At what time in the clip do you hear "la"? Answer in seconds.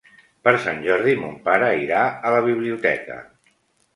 2.37-2.39